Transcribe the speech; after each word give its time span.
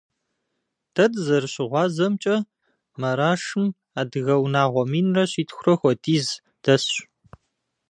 Дэ 0.93 1.05
дызэрыщыгъуазэмкӀэ, 1.11 2.37
Марашым 3.01 3.65
адыгэ 3.99 4.35
унагъуэ 4.43 4.83
минрэ 4.91 5.23
щитхурэ 5.31 5.73
хуэдиз 5.79 6.27
дэсщ. 6.63 6.93